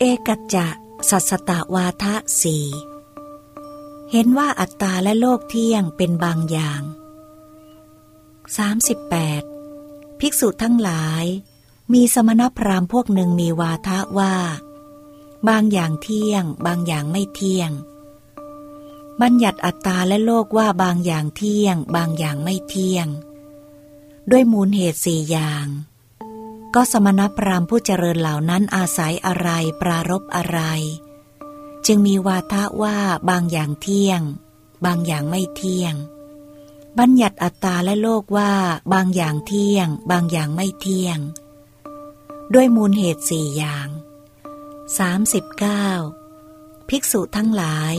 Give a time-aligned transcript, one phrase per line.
[0.00, 0.68] เอกจะ
[1.10, 2.58] สัสตวาทะสี
[4.12, 6.82] เห็นว่าอัตตาและโลกเที่ยงเป็นบางอย่าง
[8.46, 10.20] 38.
[10.20, 11.24] ภิกษุทั้งหลาย
[11.92, 14.34] มีสมณพราหมณ์พวกหนึ่งมีวาทะว่า
[15.48, 17.70] บางอย่างเที่ยง บางอย่างไม่เที่ยง
[19.20, 23.06] บัญญัติอัตตาและโลกว่าบางอย่างเที่ยง บางอย่างไม่เที่ยง
[24.30, 25.66] ด้วยมูลเหตุสี่อย่าง
[26.74, 29.48] ก็สมณพราหมณ์ผู้เจริญเหล่านั้นอาศัยอะไร
[29.80, 30.60] ปรารบอะไร
[31.86, 32.96] จึงมีวาทะว่า
[33.30, 34.20] บางอย่างเที่ยง
[34.86, 35.94] บางอย่างไม่เที่ยง
[36.98, 38.52] บัญญัติอัตตาและโลกว่า
[38.94, 41.18] บางอย่างเที่ยง บางอย่างไม่เที่ยง
[42.54, 43.88] ด้วยมูลเหตุสี่อย่าง
[45.58, 46.88] 39.
[46.88, 47.94] ภิกษุทั้งหลาย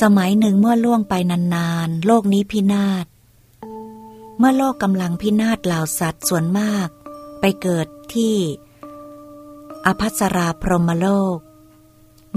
[0.00, 1.14] สมัยหนึ่งเมื่อล่วงไป
[1.54, 3.06] นานๆ โลกนี้พินาศ
[4.38, 6.88] เมื่อโลกกำลังพินาศเหล่าสัตว์ส่วนมาก
[7.40, 8.36] ไปเกิดที่
[9.86, 11.38] อภัสราพรหมโลก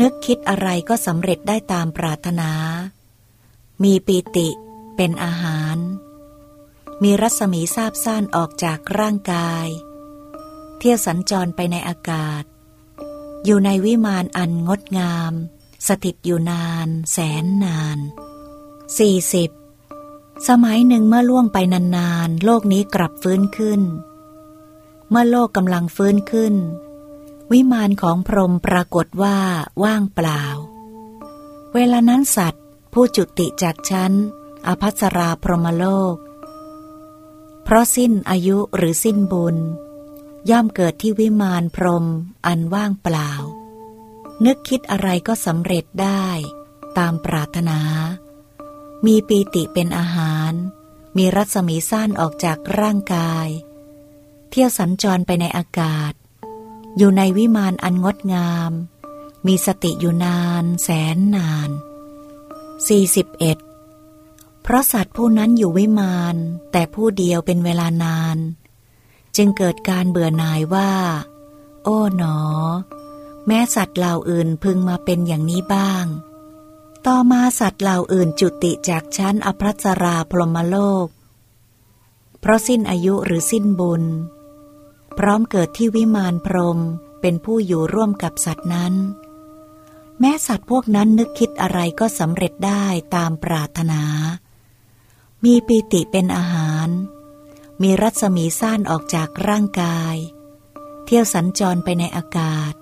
[0.00, 2.50] นึกคิดอะไรก็สำเร็จได้ตามปรารถนา
[3.82, 4.48] มีปีติ
[4.96, 5.76] เป็นอาหาร
[7.02, 9.66] มีรัศมีซาบซ่านออกจากร่างกาย
[10.78, 12.42] เที่ยวสัญจรไปในอากาศ
[13.44, 15.32] อยู่ในวิมานอันงดงาม
[15.88, 17.98] สถิตอยู่นานแสนนาน
[19.62, 20.48] 40.
[20.48, 23.80] สมัยหนึ่งเมื่อล่วงไปนานๆ โลกนี้กลับฟื้นขึ้น
[25.10, 26.54] เมื่อโลกกำลังฟื้นขึ้น
[27.52, 29.38] วิมานของพรหมปรากฏว่า
[29.84, 30.42] ว่างเปล่า
[31.74, 34.12] เวลานั้นสัตว์ ผู้จุติจากชั้น
[34.66, 36.16] อภัสราพรหมโลก
[37.64, 39.56] เพราะสิ้นอายุหรือสิ้นบุญ
[40.50, 42.04] ย่อมเกิดที่วิมานพรหม
[42.46, 43.30] อันว่างเปล่า
[44.44, 46.26] นึกคิดอะไรก็สำเร็จได้
[46.98, 47.80] ตามปรารถนา
[49.06, 50.52] มีปีติเป็นอาหาร
[51.16, 53.48] มีรัศมีสั้นออกจากร่างกาย
[54.50, 56.12] เที่ยวสัญจรไปในอากาศ
[56.96, 58.72] อยู่ในวิมานอันงดงาม
[59.46, 61.70] มีสติอยู่นานแสนนาน
[63.76, 66.36] 41 เพราะสัตว์ผู้นั้นอยู่วิมาน
[66.72, 68.36] แต่ผู้เดียวเป็นเวลานาน
[69.36, 70.92] จึงเกิดการเบื่อหน่ายว่า
[71.84, 72.38] โอ้หนอ
[73.46, 76.04] แม้สัตว์เหล่าอื่นพึงมาเป็นอย่างนี้บ้าง
[77.06, 81.06] ต่อมาสัตว์เหล่าอื่นจุติจากชั้นอภัสราพรหมโลก
[82.40, 84.04] เพราะสิ้นอายุหรือสิ้นบุญ
[85.18, 86.78] พร้อมเกิดที่วิมานพรม
[87.20, 88.94] เป็นผู้อยู่ร่วมกับสัตว์นั้น
[90.20, 92.84] แม้สัตว์พวกนั้นนึกคิดอะไรก็สำเร็จได้
[93.14, 94.02] ตามปรารถนา
[95.44, 96.88] มีปีติเป็นอาหาร
[97.82, 100.16] มีรัศมีสั้นออกจากร่างกาย
[101.04, 102.72] เที่ยวสัญจรไปในอากาศ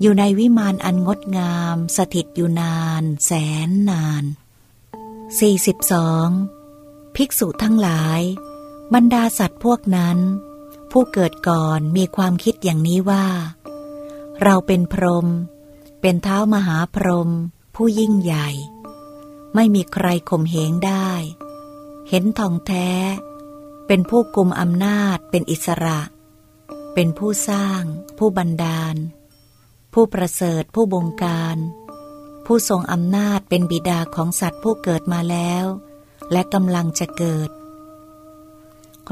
[0.00, 3.32] อยู่ในวิมานอันงดงาม สถิตอยู่นาน แส
[3.68, 4.24] นนาน
[5.48, 7.16] 42.
[7.16, 8.20] ภิกษุทั้งหลาย
[8.94, 10.18] บรรดาสัตว์พวกนั้น
[10.90, 13.26] ผู้เกิดก่อนมีความคิดอย่างนี้ว่า
[14.42, 15.26] เราเป็นพรหม
[16.00, 17.30] เป็นเท้ามหาพรหม
[17.74, 18.48] ผู้ยิ่งใหญ่
[19.54, 21.10] ไม่มีใครข่มเหงได้
[22.08, 22.90] เห็นทองแท้
[23.86, 26.00] เป็นผู้กุมอำนาจเป็นอิสระ
[26.94, 27.82] เป็นผู้สร้าง
[28.18, 28.96] ผู้บันดาล
[29.92, 31.56] ผู้ประเสริฐผู้บงการ
[32.46, 35.64] ผู้ทรงอำนาจเป็นบิดาของสัตว์ผู้เกิดมาแล้ว
[36.32, 37.50] และกำลังจะเกิด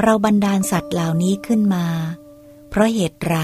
[0.00, 1.86] เราบันดาลสัตว์เหล่านี้ขึ้นมา
[2.68, 3.36] เพราะเหตุไร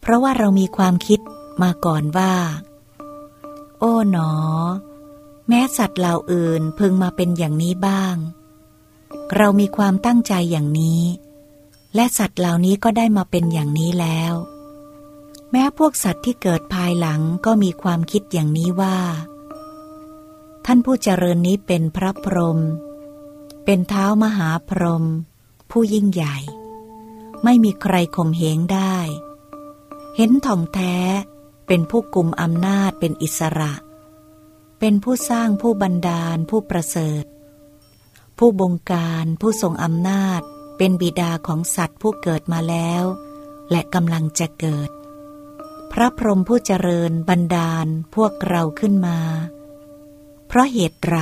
[0.00, 1.20] เพราะว่าเรามีความคิด
[1.62, 2.34] มาก่อนว่า
[3.78, 4.32] โอ้หนอ
[5.48, 8.16] แม้สัตว์เหล่าอื่นพึงมาเป็นอย่างนี้บ้าง
[9.36, 11.02] เรามีความตั้งใจอย่างนี้
[11.94, 14.34] และสัตว์เหล่านี้ก็ได้มาเป็นอย่างนี้แล้ว
[15.50, 18.98] แม้พวกสัตว์ที่เกิดภายหลังก็มีความคิดอย่างนี้ว่า
[20.66, 22.58] ท่านผู้เจริญนี้เป็นพระพรหม
[23.70, 25.04] เป็นเท้ามหาพรหม
[25.70, 26.36] ผู้ยิ่งใหญ่
[27.44, 28.96] ไม่มีใครข่มเหงได้
[30.16, 30.96] เห็นท่องแท้
[31.66, 33.72] เป็นผู้กุมอำนาจเป็นอิสระ
[34.78, 37.24] เป็นผู้สร้างผู้บันดาลผู้ประเสริฐ
[38.38, 40.40] ผู้บงการผู้ทรงอำนาจ
[40.78, 43.04] เป็นบิดาของสัตว์ผู้เกิดมาแล้ว
[43.70, 44.90] และกำลังจะเกิด
[45.92, 49.18] พระพรหมผู้เจริญบันดาลพวกเราขึ้นมา
[50.46, 51.18] เพราะเหตุไร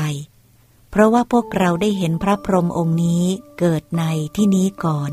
[0.91, 3.25] เพราะว่าพวกเราได้เห็นพระพรหมองค์นี้
[3.59, 4.05] เกิดใน
[4.37, 5.13] ที่นี้ก่อน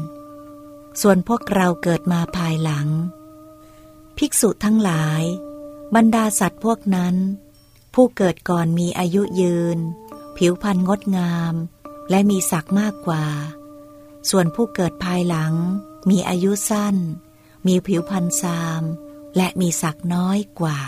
[1.02, 2.88] ส่วนพวกเราเกิดมาภายหลัง
[4.18, 5.24] ภิกษุทั้งหลาย
[5.96, 7.16] บรรดาสัตว์พวกนั้น
[7.94, 9.78] ผู้เกิดก่อนมีอายุยืน
[10.38, 11.54] ผิวพรรณงดงาม
[12.10, 13.26] และมีศักดิ์มากกว่า
[14.30, 15.54] ส่วนผู้เกิดภายหลัง
[16.10, 16.96] มีอายุสั้น
[17.68, 18.84] มีผิวพรรณซาม
[19.36, 20.80] และมีศักดิ์น้อยกว่า